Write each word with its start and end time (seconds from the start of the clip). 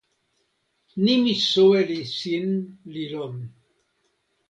nimi 1.03 1.33
soweli 1.49 2.01
sin 2.17 2.47
li 2.93 3.05
lon. 3.13 3.35